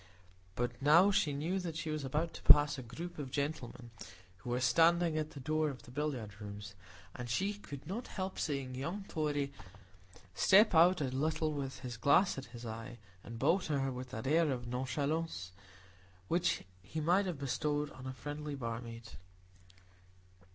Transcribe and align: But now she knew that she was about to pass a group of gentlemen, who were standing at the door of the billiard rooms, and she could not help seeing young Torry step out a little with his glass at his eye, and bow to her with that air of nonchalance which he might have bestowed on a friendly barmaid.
But 0.55 0.81
now 0.81 1.11
she 1.11 1.31
knew 1.31 1.59
that 1.59 1.75
she 1.75 1.91
was 1.91 2.03
about 2.03 2.33
to 2.33 2.41
pass 2.41 2.75
a 2.75 2.81
group 2.81 3.19
of 3.19 3.29
gentlemen, 3.29 3.91
who 4.37 4.49
were 4.49 4.59
standing 4.59 5.15
at 5.15 5.29
the 5.33 5.39
door 5.39 5.69
of 5.69 5.83
the 5.83 5.91
billiard 5.91 6.41
rooms, 6.41 6.73
and 7.15 7.29
she 7.29 7.53
could 7.53 7.85
not 7.85 8.07
help 8.07 8.39
seeing 8.39 8.73
young 8.73 9.03
Torry 9.07 9.53
step 10.33 10.73
out 10.73 11.01
a 11.01 11.11
little 11.11 11.53
with 11.53 11.81
his 11.81 11.97
glass 11.97 12.35
at 12.39 12.45
his 12.45 12.65
eye, 12.65 12.97
and 13.23 13.37
bow 13.37 13.59
to 13.59 13.77
her 13.79 13.91
with 13.91 14.09
that 14.09 14.25
air 14.25 14.49
of 14.51 14.65
nonchalance 14.67 15.51
which 16.29 16.63
he 16.81 16.99
might 16.99 17.27
have 17.27 17.37
bestowed 17.37 17.91
on 17.91 18.07
a 18.07 18.13
friendly 18.13 18.55
barmaid. 18.55 19.07